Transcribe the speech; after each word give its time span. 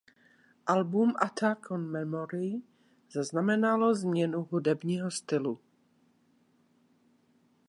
Album 0.65 1.13
"Attack 1.19 1.71
on 1.71 1.81
Memory" 1.91 2.61
zaznamenalo 3.09 3.95
změnu 3.95 4.43
hudebního 4.43 5.11
stylu. 5.11 5.59